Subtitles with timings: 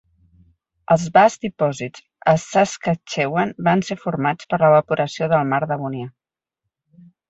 [0.95, 2.03] Els vasts dipòsits
[2.33, 6.15] a Saskatchewan van ser formats per l'evaporació del mar Devonià.